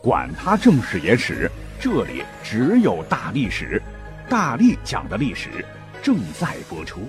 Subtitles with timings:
[0.00, 1.50] 管他正史野史。
[1.80, 3.80] 这里只有大历史，
[4.28, 5.64] 大力讲的历史
[6.02, 7.00] 正在播出。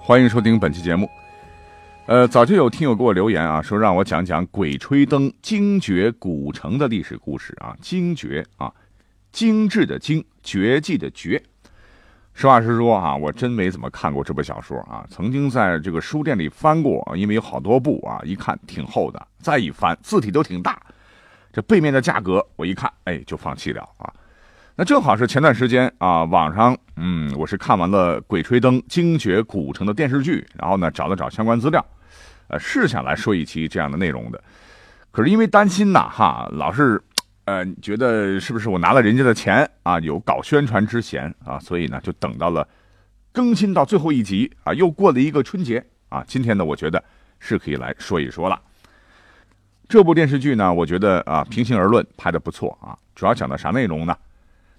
[0.00, 1.08] 欢迎收听本期节目。
[2.06, 7.76] 呃，早就有听友给我留言啊，说让我讲讲《鬼吹灯精绝古城》的历史故事啊。
[7.80, 8.72] 精绝啊，
[9.30, 11.40] 精致的精，绝技的绝。
[12.32, 15.04] 实话实说啊，我真没怎么看过这部小说啊。
[15.08, 20.80] 曾经在这个书店里翻过，因为有好多部啊，一看挺厚的，再一翻字体都挺大。
[21.52, 24.12] 这背面的价格，我一看，哎，就放弃了啊。
[24.76, 31.84] 那正好是前段时间啊，网上，嗯，我是看完了《鬼吹灯精绝古城》的电视剧，然后呢，找了找相关资料，
[32.48, 34.42] 呃，是想来说一期这样的内容的。
[35.10, 37.02] 可是因为担心呐，哈，老是，
[37.44, 42.66] 呃，觉得是不是我拿了人家的钱啊，有搞宣传之嫌啊，所以呢，就等到了
[43.32, 46.24] 更新到最后一集啊，又过了一个春节啊。
[46.26, 47.02] 今天呢，我觉得
[47.38, 48.58] 是可以来说一说了。
[49.90, 52.96] 这部电视剧呢，我觉得啊，平心而论拍的不错啊。
[53.12, 54.16] 主要讲的啥内容呢？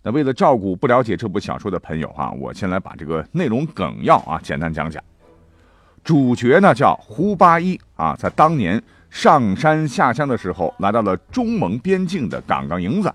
[0.01, 5.03] 那为了照顾不了解这部小说的朋友哈，我先来把这个内容梗要啊简单讲讲。
[6.01, 13.13] 主角呢叫胡八一啊，在当年上山下乡的时候，来到了中蒙边境的岗岗营子，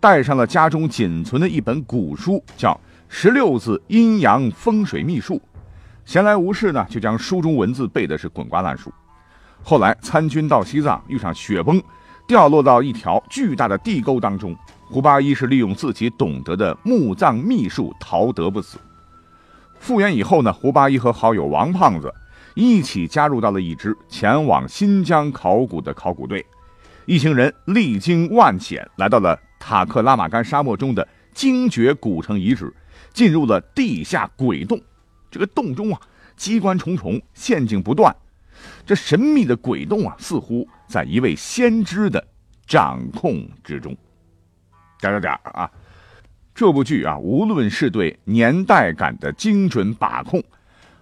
[0.00, 2.72] 带上了家中仅存的一本古书，叫
[3.08, 5.36] 《十六字阴阳风水秘术》。
[6.04, 8.92] 闲来无事呢，就将书中文字背的是滚瓜烂熟。
[9.62, 11.82] 后来参军到西藏，遇上雪崩，
[12.26, 14.56] 掉落到一条巨大的地沟当中。
[14.84, 18.78] 胡八一是利用自己懂得的墓葬秘术逃得不死。
[19.78, 22.12] 复原以后呢，胡八一和好友王胖子
[22.54, 26.44] 一起加入到了一支前往新疆考古的考古队。
[27.06, 32.72] 一行人历经万险，来到了塔克拉玛干沙漠中的精绝古城遗址，
[33.12, 34.80] 进入了地下鬼洞。
[35.30, 36.00] 这个洞中啊，
[36.36, 38.14] 机关重重，陷阱不断。
[38.84, 42.22] 这神秘的鬼洞啊，似乎在一位先知的
[42.66, 43.96] 掌控之中。
[45.00, 45.70] 点点点啊！
[46.54, 50.42] 这部剧啊，无论是对年代感的精准把控，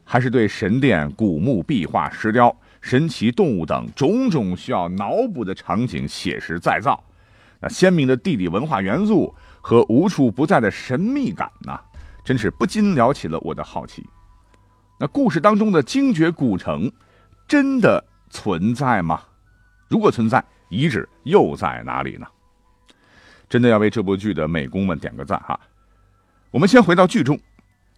[0.05, 7.03] 还是对神殿、古墓、壁画、石雕、神奇动物等种种需要脑补的场景写实再造，
[7.61, 11.79] 那鲜明的地理文化元素和无处不在的神秘感呐，
[12.25, 14.07] 真是不禁撩起了我的好奇。
[14.99, 16.91] 那故事当中的精绝古城。
[17.51, 19.23] 真的存在吗？
[19.89, 22.25] 如果存在，遗址又在哪里呢？
[23.49, 25.59] 真的要为这部剧的美工们点个赞哈！
[26.53, 27.37] 我们先回到剧中，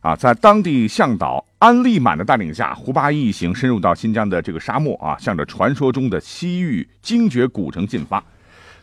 [0.01, 8.25] 啊，在当地向导安利满的带领下，胡八一一行深入到新疆的这个沙漠啊，向着传说中的西域精绝古城进发。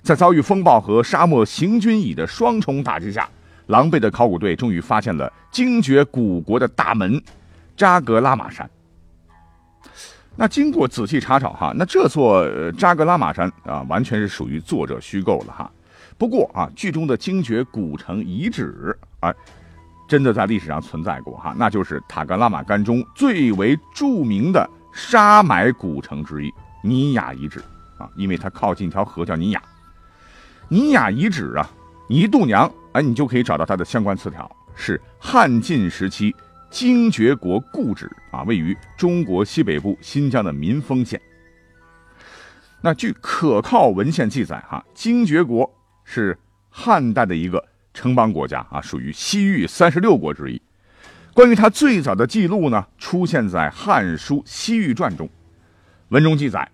[0.03, 3.27] 在遭遇风暴和沙漠行军蚁的双重打击下，
[3.65, 7.19] 狼狈的考古队终于发现了精绝古国的大门——
[7.75, 8.69] 扎格拉玛山。
[10.39, 15.69] 那经过仔细查找哈，那这座扎格拉玛山啊，完全是属于作者虚构了哈。
[16.17, 19.33] 不过啊，剧中的精绝古城遗址啊，
[20.07, 27.59] 真的在历史上存在过哈，那就是塔格拉玛干中最为著名的沙埋古城之一尼雅遗址
[27.97, 29.61] 啊，因为它靠近一条河叫尼雅。
[30.69, 31.69] 尼雅遗址啊，
[32.07, 36.33] 你一度娘哎，你就可以找到它的相关词条，是汉晋时期。
[36.69, 41.19] 精绝国故址啊，位于中国西北部新疆的民丰县。
[42.81, 45.69] 那据可靠文献记载，哈，精绝国
[46.03, 46.37] 是
[46.69, 47.63] 汉代的一个
[47.93, 50.61] 城邦国家啊，属于西域三十六国之一。
[51.33, 55.27] 关于它最早的记录呢，出现在《汉书·西域传》中，
[56.09, 56.69] 文中记载：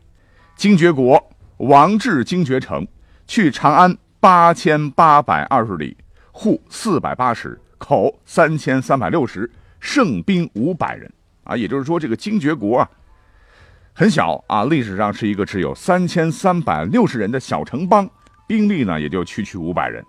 [0.56, 2.86] 精绝国王至精绝城，
[3.28, 5.96] 去长安八千八百二十里，
[6.32, 9.50] 户四百八十，口三千三百六十。
[9.80, 11.12] 胜兵五百人
[11.44, 12.90] 啊，也就是说，这个精绝国啊
[13.94, 18.10] 很小啊，历史上是一个只有三千三百六十人的小城邦，
[18.48, 20.04] 兵力呢也就区区五百人。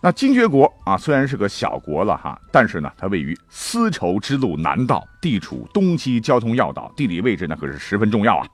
[0.00, 8.46] 那精绝国啊，虽然是个小国了哈，但是呢，它位于丝绸之路南道，地处东西交通要道，地理位置呢可是十分重要啊。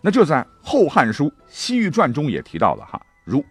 [0.00, 3.44] 那这在《后汉书·西域传》中也提到了哈，如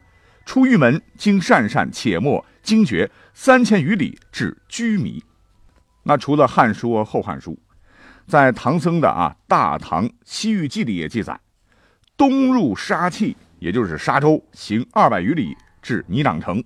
[0.46, 5.22] 出玉门经鄯善，且没精绝三千余里至居弥。
[6.07, 7.51] 那除了《汉书》和《后汉书》，
[8.27, 11.38] 在唐僧的啊《大唐西域记》里也记载，
[12.15, 16.63] 东入沙碛，也就是沙洲，行二百余里至泥壤城，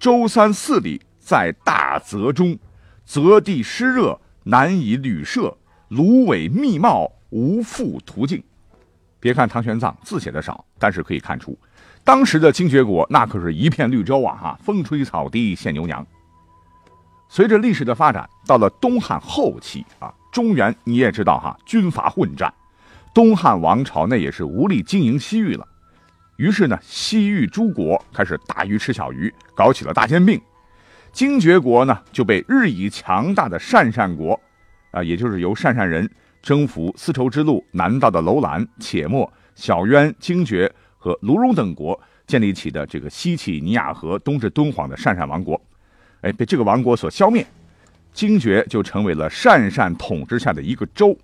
[0.00, 2.58] 周三四里在大泽中，
[3.04, 8.42] 泽地湿热，难以旅舍，芦苇密茂，无复途径。
[9.20, 11.56] 别看唐玄奘字写的少，但是可以看出，
[12.02, 14.34] 当时的精绝国那可是一片绿洲啊！
[14.34, 16.04] 哈，风吹草低见牛羊。
[17.28, 22.52] 随着历史的发展，到了东汉后期啊，中原你也知道哈，军阀混战，
[23.12, 25.66] 东汉王朝那也是无力经营西域了。
[26.36, 30.40] 于是呢，西域诸国开始大鱼吃小鱼，搞起了大兼并。
[31.12, 34.38] 精绝国呢就被日益强大的鄯善国，
[34.90, 36.08] 啊，也就是由鄯善人
[36.42, 45.58] 征服丝绸之路南道的楼兰、且末、小渊、精绝和卢戎等国建立起的这个西起尼亚河、东至敦煌的鄯善王国，
[46.26, 47.46] 哎，被这个王国所消灭，
[48.12, 51.16] 精绝就成为了鄯善统治下的一个州。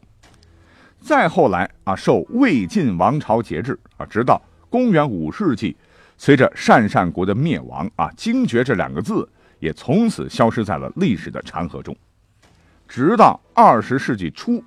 [1.00, 4.40] 再后来啊，受魏晋王朝节制啊，直到。
[4.70, 5.76] 公元五世纪，
[6.16, 9.28] 随着鄯善国的灭亡啊，精绝这两个字
[9.58, 11.94] 也从此消失在了历史的长河中。
[12.88, 14.64] 直到二十世纪初，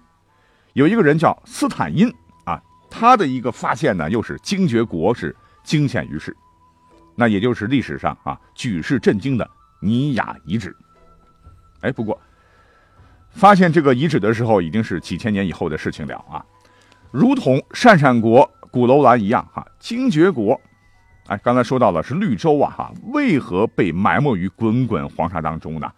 [0.74, 5.34] 有一个人叫斯坦因啊，他的一个发现呢，又是精绝国是
[5.64, 6.36] 惊现于世，
[7.16, 9.50] 那也就是历史上啊举世震惊的
[9.86, 10.76] 尼雅遗址。
[11.82, 12.20] 哎，不过
[13.30, 16.44] 发现这个遗址的时候，已经是几千年以后的事情了啊，
[17.12, 18.50] 如同鄯善国。
[18.72, 20.60] 古楼兰一样哈，精绝国，
[21.28, 25.90] 哎，刚才说到了是绿洲啊哈，为何被埋没于滚滚黄沙当中呢？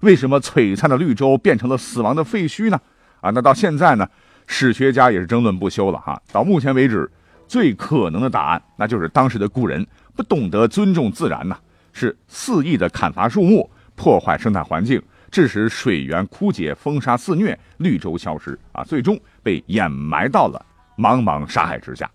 [0.00, 2.78] 为什么璀璨的绿洲变成了死亡的废墟呢？
[3.22, 4.06] 啊，那到现在呢，
[4.46, 6.20] 史学家也是争论不休了哈。
[6.30, 7.10] 到目前为止，
[7.48, 11.58] 最可能的答案，那就是当时的故人不懂得尊重自然呐，
[11.98, 20.62] 是肆意的砍伐树木，破坏生态环境，致使水源枯竭，风沙肆虐，绿洲消失啊，最终被掩埋到了
[20.98, 22.10] 茫茫沙海之下。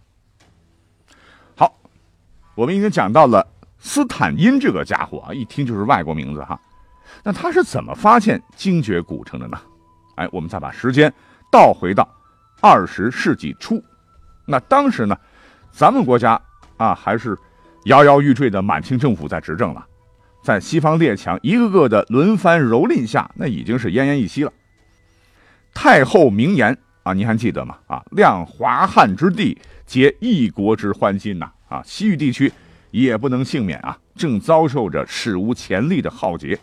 [1.56, 1.75] 好
[2.54, 3.44] 我们已经讲到了
[3.80, 6.62] 斯坦因这个家伙啊，一听就是外国名字哈。
[7.24, 9.60] 那他是怎么发现精绝古城的呢？
[10.13, 11.12] 哎，我们再把时间
[11.51, 12.07] 倒回到
[12.62, 13.83] 二十世纪初，
[14.45, 15.18] 那当时呢，
[15.72, 16.39] 咱们国家
[16.78, 17.36] 啊还是
[17.86, 19.86] 摇摇欲坠的满清政府在执政了，
[20.44, 24.54] 在西方列强一个个的轮番蹂躏下，那已经是奄奄一息了。
[25.74, 27.78] 太后名言啊，您还记得吗？
[27.88, 31.51] 啊，量华汉之地，皆一国之欢心呐。
[31.68, 32.51] 啊，西域地区
[32.92, 36.60] 也不能幸免啊，正遭受着史无前例的浩劫，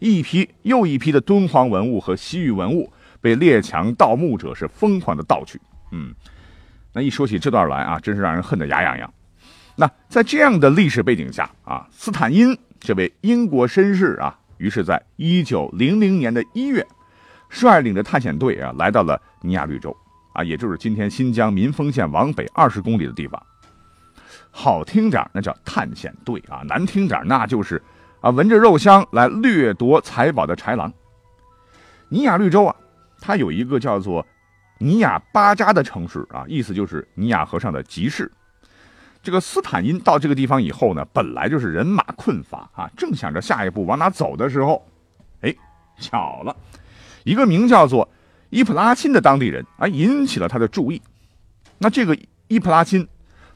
[0.00, 5.60] 一批又一批的敦煌文物和西域文物被列强盗墓者是疯狂的盗取。
[5.92, 6.12] 嗯，
[6.92, 9.14] 那一说起这段来啊，真是让人恨得牙痒痒。
[9.74, 16.86] 那在这样的历史背景下啊，斯坦因这位英国绅士啊，于是在一九零零年的一月，
[17.48, 19.96] 率领着探险队啊，来到了尼亚绿洲
[20.34, 23.42] 啊，也就是今天新疆民丰县往北二十公里的地方。
[24.50, 27.82] 好听点那叫探险队啊；难听点那就是
[28.20, 30.92] 啊，闻着肉香来掠夺财宝的豺狼。
[32.10, 32.76] 尼亚绿洲啊，
[33.18, 34.26] 它有一个叫做
[34.78, 38.30] 尼亚巴扎的城市啊，意思就是尼亚河上的集市。
[39.22, 44.84] 这个斯坦因到这个地方以后呢，本来就是人马困乏啊，正想着下一步往哪走的时候，
[45.42, 45.54] 哎，
[45.98, 46.56] 巧了，
[47.24, 48.08] 一个名叫做
[48.50, 51.00] 伊普拉钦的当地人啊，引起了他的注意。
[51.78, 53.06] 那这个伊普拉钦。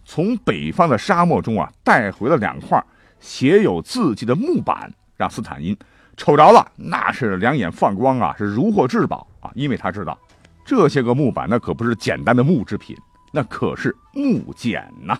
[0.08, 2.80] 从北方的沙漠中啊，带回了两块
[3.18, 5.76] 写有字迹的木板，让斯坦因
[6.16, 9.50] 瞅着了，那是两眼放光啊，是如获至宝啊！
[9.56, 10.16] 因为他知道，
[10.64, 12.96] 这些个木板那可不是简单的木制品，
[13.32, 15.18] 那可是木简呐。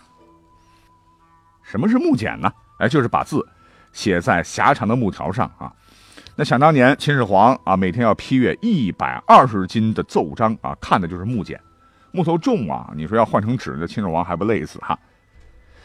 [1.66, 2.50] 什么是木简呢？
[2.78, 3.44] 哎，就是把字
[3.92, 5.72] 写在狭长的木条上啊。
[6.36, 11.60] 那想当年，秦始皇啊，每天要批阅一百二十斤的奏章啊，看的就是木简。
[12.12, 14.98] 木头重啊，你说要换成纸，那秦始皇还不累死哈？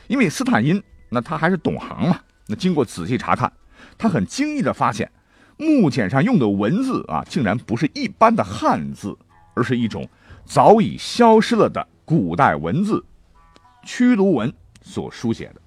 [0.08, 3.52] 因为斯坦因那他还是懂行嘛，那经过仔细查看，
[3.98, 5.10] 他很惊异的发现，
[5.58, 9.18] 木简上用的文字啊，竟然不是一般的汉字，
[9.56, 10.08] 而是一种
[10.46, 13.04] 早已消失了的古代文字——
[13.84, 15.61] 屈卢文所书写的。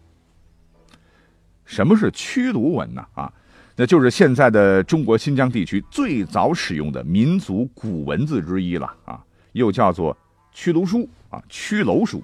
[1.65, 3.05] 什么是屈卢文呢？
[3.15, 3.33] 啊，
[3.77, 10.17] 那就是现在的中国新疆地区最早使用的民族古文字之一了啊，又叫做。
[10.57, 12.23] 屈卢书啊，屈楼书，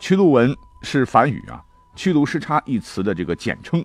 [0.00, 1.62] 屈卢文是梵语啊，
[1.94, 3.84] 屈卢失差一词的这个简称。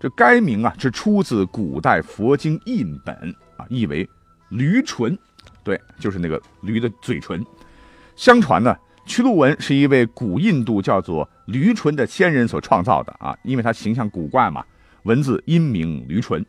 [0.00, 3.14] 这该名啊是出自古代佛经印本
[3.56, 4.08] 啊，意为
[4.48, 5.16] 驴唇，
[5.62, 7.46] 对，就是那个驴的嘴唇。
[8.16, 8.76] 相传呢，
[9.10, 14.64] 屈鹿文是一位古印度叫做驴唇的仙人所创造的啊，因为他形象古怪嘛，
[15.02, 16.46] 文字音名驴唇。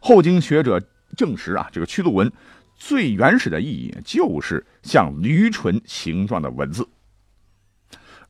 [0.00, 0.82] 后经学者
[1.16, 2.30] 证实啊，这个屈鹿文。
[2.74, 6.84] 最原始的意义就是像驴唇形状的文字，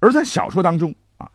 [0.00, 1.26] 而在小说当中啊，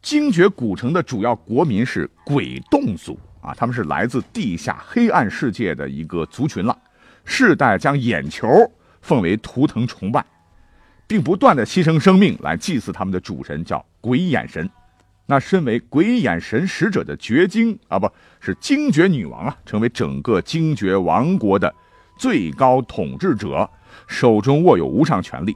[0.00, 6.78] 精绝古城的主要国民是鬼洞族啊，他们是来自地下黑暗世界的一个族群了，
[7.24, 8.46] 世代将眼球
[9.00, 10.24] 奉为图腾崇拜，
[11.12, 14.66] 并不断的牺牲生命来祭祀他们的主神，叫鬼眼神。
[15.26, 21.70] 那身为鬼眼神使者的绝精啊，不是精绝女王啊，成为整个精绝王国的
[22.16, 23.68] 最高统治者，
[24.06, 25.54] 手中握有无上权力。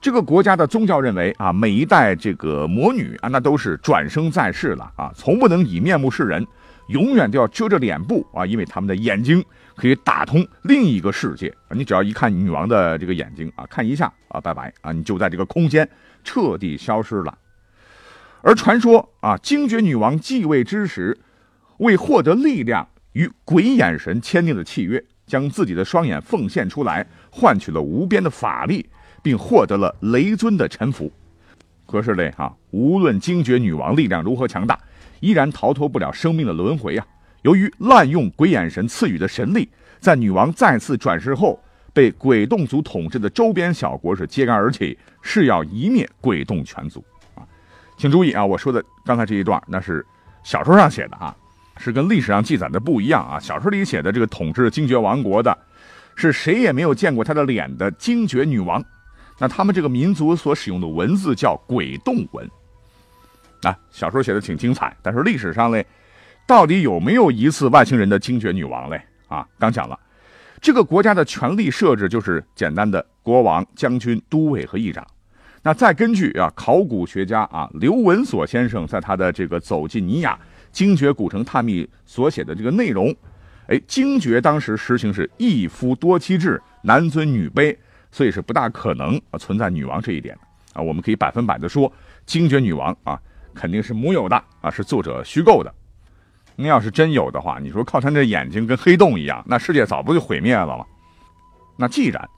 [0.00, 6.46] 这个国家的宗教认为啊，每一代这个魔女啊，那都是转生在世了啊，从不能以面目示人，
[6.88, 11.52] 永远都要遮着脸部啊，因为他们的眼睛可以打通另一个世界。
[11.70, 15.88] 你只要一看女王的这个眼睛啊，看一下啊，拜拜啊，你就在这个空间
[16.24, 17.36] 彻底消失了。
[18.42, 21.18] 而传说啊，精绝女王继位之时，
[21.78, 28.88] 为获得力量，与鬼眼神签订了契约，将自己的双眼奉献出来，换取了无边的法力。
[29.22, 31.10] 并获得了雷尊的臣服，
[31.84, 34.78] 可是嘞哈，无论精绝女王力量如何强大，
[35.26, 37.04] 依然逃脱不了生命的轮回啊！
[37.42, 39.68] 由于滥用鬼眼神赐予的神力，
[39.98, 41.60] 在女王再次转世后，
[41.92, 47.04] 被鬼洞族统治的周边小国是揭竿而起，誓要一灭鬼洞全族
[47.34, 47.42] 啊！
[47.98, 50.06] 请注意啊，我说的刚才这一段那是
[50.44, 51.34] 小说上写的啊，
[51.76, 53.40] 是跟历史上记载的不一样啊！
[53.40, 55.58] 小说里写的这个统治精绝王国的，
[56.14, 58.80] 是谁也没有见过她的脸的精绝女王。
[59.38, 62.48] 那他们这个民族所使用的文字叫鬼洞文，
[63.62, 65.84] 啊，小说写的挺精彩，但是历史上嘞，
[66.46, 69.00] 到底有没有疑似外星人的精绝女王嘞？
[69.28, 69.98] 啊，刚讲了，
[70.60, 75.06] 这个国家的权力设置就是简单的国王、将军、都尉和议长。
[75.62, 80.38] 那再根据啊，考古学家啊刘文锁先生在他的这个走进尼亚
[80.70, 83.14] 精绝古城探秘所写的这个内容，
[83.66, 87.76] 哎，精绝当时实行是一夫多妻制，男尊女卑。
[88.12, 90.34] 所以是不大可能存在女王这一点
[90.72, 91.92] 啊，我们可以百分百的说，
[92.24, 93.20] 精绝女王啊
[93.56, 95.74] 肯定是木有的啊，是作者虚构的。
[96.54, 100.84] 那要是真有的话，你说靠他这眼睛跟黑洞一样，那世界早不就毁灭了吗？
[101.76, 102.28] 那既然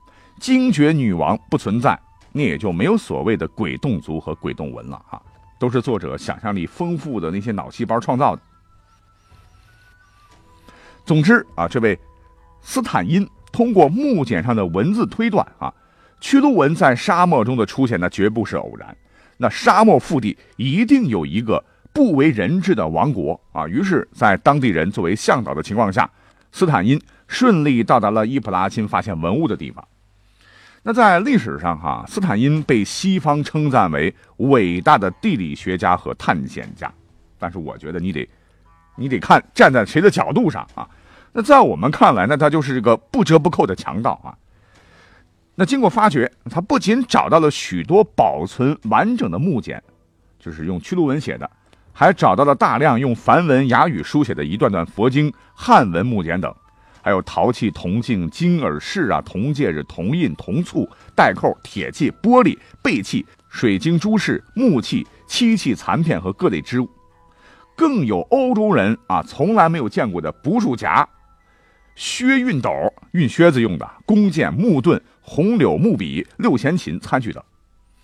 [0.40, 1.98] 精绝女王不存在，
[2.32, 5.20] 那也就没有所谓的鬼洞族和鬼洞文了哈，
[5.58, 8.42] 都是作者想象力丰富的那些脑细胞创造的。
[11.04, 11.98] 总之啊，这位
[12.62, 13.28] 斯坦因。
[13.50, 15.72] 通过木简上的文字推断啊，
[16.20, 18.94] 屈卢文在沙漠中的出现，那绝不是偶然。
[19.38, 23.66] 那沙漠腹地一定有一个不为人知的王国啊。
[23.66, 26.10] 于是，在当地人作为向导的情况下，
[26.52, 29.82] 斯坦因顺利到达了伊普拉钦发现文物的地方。
[30.82, 36.90] 那在历史上哈，斯坦因被西方称赞为伟大的地理学家和探险家，
[37.38, 38.28] 但是我觉得你得，
[38.96, 40.88] 你得看站在谁的角度上啊。
[41.32, 44.32] 那在我们看来，那他就是这个不折不扣的强盗啊。
[45.60, 49.82] 那经过发掘，他不仅找到了许多保存完整的木简，
[50.38, 51.50] 就是用屈卢文写的，
[51.92, 56.54] 还找到了大量用梵文雅语书写的一段段佛经汉文木简等，
[57.02, 66.88] 还有陶器、铜镜、金耳饰啊、铜戒指、铜印、铜簇、带扣、铁器、玻璃、贝器、水晶珠饰、木器、漆器残片和各类织物，
[67.76, 71.08] 更有欧洲人啊从来没有见过的捕鼠夹。
[71.96, 72.70] 靴熨斗、
[73.12, 77.44] 熨靴子用的弓箭、木盾、红柳木笔、六弦琴、餐具等，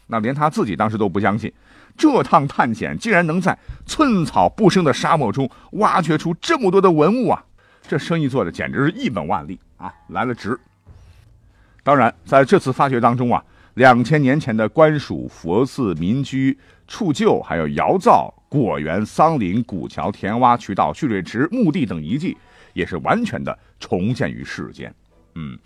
[0.06, 1.50] 那连他自己当时都不相信，
[1.96, 7.42] 这趟探险竟然能在寸草不生的沙漠中挖掘出这么多的文物啊！
[7.88, 10.58] 这生意做的简直是一本万利啊，来了值。
[11.82, 13.42] 当然，在这次发掘当中啊，
[13.74, 22.36] 两千年前的官署、佛寺、民居、处旧，还有窑灶、果园、桑林、古桥、田洼、渠道、蓄水池、墓地等遗迹。
[22.74, 24.92] 也是完全的重现于世间，
[25.36, 25.56] 嗯，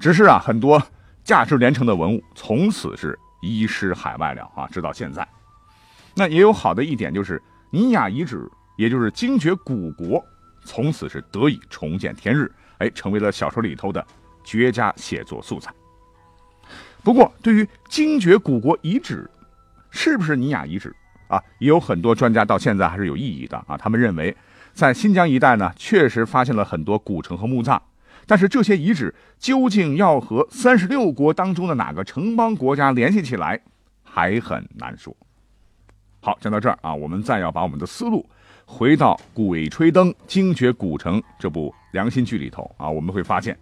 [0.00, 0.82] 只是啊，很多
[1.22, 5.26] 价值连城的文物从此是遗失海外了啊，直到现在。
[6.14, 7.40] 那也有好的一点，就是
[7.70, 10.24] 尼雅遗址，也就是精绝古国，
[10.64, 14.04] 从此是得以重见天日，哎，成为了小说里头的
[14.42, 15.70] 绝佳写作素材。
[17.04, 19.30] 不过，对于精绝古国遗址
[19.90, 20.94] 是不是尼雅遗址
[21.28, 24.34] 啊，也有很多专家到现在还是有异议的啊，他们认为。
[24.72, 27.82] 在新疆一带呢，确实发现了很多古城和墓葬，
[28.30, 33.60] 但是这些遗址究竟要和三十六国当中的哪个城邦国家联系起来，
[34.04, 35.12] 还很难说。
[36.20, 38.24] 好，讲到这儿啊，我们再要把我们的思路
[38.64, 43.58] 回到《鬼吹灯精绝古城》这部良心剧里头啊，我们会发现，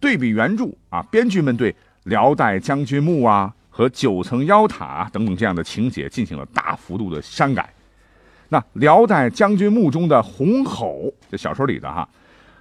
[0.00, 7.70] 对比原著啊，编剧们对辽代将军墓啊和九层妖塔等等这样的情节进行了大幅度的删改。
[8.48, 12.08] 那辽代将军墓中的红吼，这小说里的哈，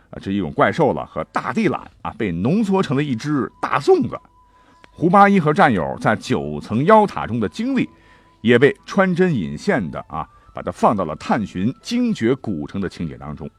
[0.10, 4.20] 啊这一种怪兽了和大地懒啊，被浓缩成了一只大粽子。
[4.92, 7.88] 胡八一和战友在九层妖塔中的经历，
[8.42, 13.50] 也被穿针引线的啊，把它放到了探寻精绝古城的情节当中。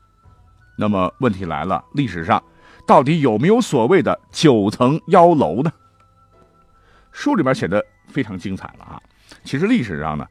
[0.76, 2.42] 那么问题来了，历史上
[2.86, 5.72] 到底有没有所谓的九层妖楼呢？
[7.12, 9.02] 书里边写的非常精彩了啊！
[9.44, 10.26] 其实历史上呢，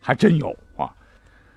[0.00, 0.90] 还真有啊。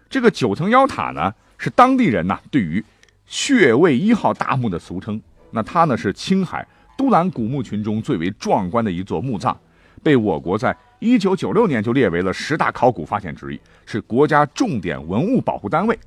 [0.09, 2.83] 这个九层妖塔呢，是当地人呐对于
[3.25, 5.21] 血位一号大墓的俗称。
[5.51, 9.55] 那它呢是青海都兰古墓群中最为壮观的一座墓葬，
[10.01, 15.99] 被我国在一九九六年就列为了十大考古发现之一，是国家重点文物保护单位。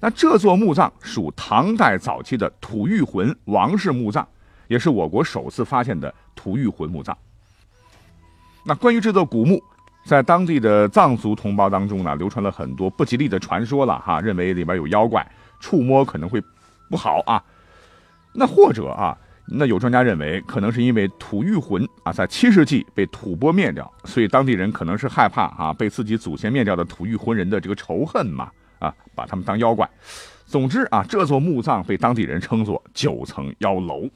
[0.00, 4.26] 那这座墓葬属唐代早期的吐谷浑王氏墓葬，
[4.68, 7.16] 也是我国首次发现的吐谷浑墓葬。
[8.64, 9.60] 那关于这座古墓，
[10.04, 15.26] 在当地的藏族同胞当中呢，流传了很多不吉利的传说了哈，认为里边有妖怪，
[15.60, 16.42] 触摸可能会
[16.90, 17.42] 不好啊。
[18.32, 28.50] 那或者啊，那有专家认为，可能是因为吐谷浑啊在七世纪被吐蕃灭掉，所以当地人可能是害怕啊被自己祖先灭掉的吐谷浑人的这个仇恨嘛。
[28.78, 29.90] 啊，把他们当妖怪。
[30.46, 34.08] 总之啊，这座墓葬被当地人称作九层妖楼。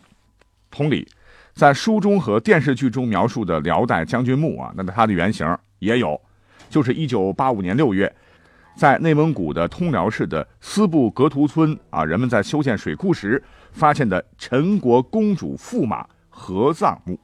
[0.70, 1.04] 同理，
[1.52, 5.44] 在书中和电视剧中描述的辽代将军墓啊，那它的原型
[5.80, 6.20] 也有，
[6.70, 8.14] 就是一九八五年六月，
[8.76, 17.18] 在内蒙古的通辽市的斯布格图村啊，人们在修建水库时发现的陈国公主驸马合葬墓。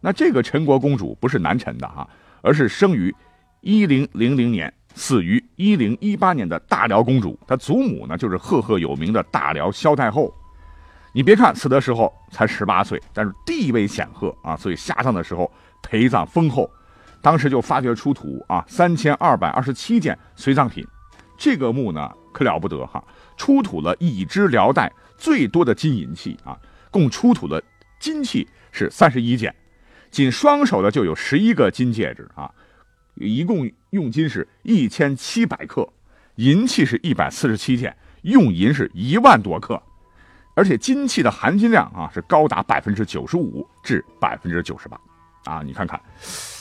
[0.00, 2.08] 那这个陈国公主不是南陈的啊，
[2.42, 3.14] 而是生于
[3.60, 4.72] 一零零零年。
[4.98, 10.32] 死于一零一八年的大辽公主，她祖母呢就是赫赫有名的大辽萧太后。
[11.12, 15.52] 你别看死的时候才十八岁，但是地位显赫啊，所以下葬的时候
[15.82, 16.70] 陪葬丰厚。
[17.26, 20.86] 当时就发掘出土啊三千二百二十七件随葬品，
[21.36, 23.02] 这个墓呢可了不得哈，
[23.36, 26.56] 出土了已知辽代最多的金银器啊，
[26.88, 27.60] 共出土了
[27.98, 29.52] 金器是三十一件，
[30.08, 32.48] 仅双手的就有十一个金戒指啊。
[33.16, 35.84] 一共用金是一千七百克，
[36.36, 39.82] 银器是一百四十七件，用银是一万多克，
[40.54, 44.96] 而且金器的含金量啊是高达百分之九十五至百分之九十八，
[45.46, 45.98] 啊，你看看，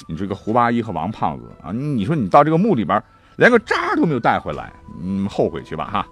[0.08, 3.04] 你这个胡八一和王胖子啊，你说你到这个墓里边
[3.36, 4.72] 连个渣都没有带回来，
[5.02, 6.08] 嗯，后悔去吧哈。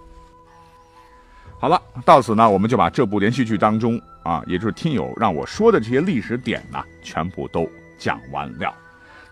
[1.59, 8.73] 好了，到此呢，我们就把这部连续剧当中啊，也就是听友让我说的这些历史点呢，全部都讲完了。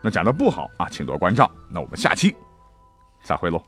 [0.02, 1.50] 那讲的不好啊，请多关照。
[1.70, 2.34] 那我们下期
[3.22, 3.62] 再会喽。